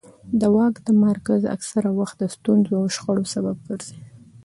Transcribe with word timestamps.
د 0.39 0.41
واک 0.55 0.75
تمرکز 0.87 1.41
اکثره 1.55 1.89
وخت 1.99 2.15
د 2.19 2.23
ستونزو 2.35 2.73
او 2.79 2.85
شخړو 2.95 3.25
سبب 3.33 3.57
ګرځي 3.67 3.97